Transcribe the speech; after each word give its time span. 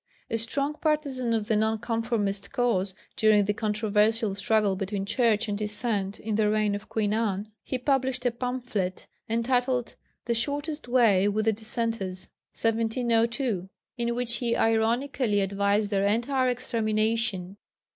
A 0.31 0.37
strong 0.39 0.73
partisan 0.81 1.31
of 1.31 1.45
the 1.47 1.55
Nonconformist 1.55 2.51
cause 2.51 2.95
during 3.15 3.45
the 3.45 3.53
controversial 3.53 4.33
struggle 4.33 4.75
between 4.75 5.05
Church 5.05 5.47
and 5.47 5.55
Dissent 5.55 6.19
in 6.19 6.33
the 6.33 6.49
reign 6.49 6.73
of 6.73 6.89
Queen 6.89 7.13
Anne, 7.13 7.51
he 7.61 7.77
published 7.77 8.25
a 8.25 8.31
pamphlet 8.31 9.05
entitled 9.29 9.93
The 10.25 10.33
Shortest 10.33 10.87
Way 10.87 11.27
with 11.27 11.45
the 11.45 11.53
Dissenters 11.53 12.29
(1702), 12.53 13.69
in 13.95 14.15
which 14.15 14.37
he 14.37 14.55
ironically 14.57 15.39
advised 15.39 15.91
their 15.91 16.07
entire 16.07 16.49
extermination. 16.49 17.57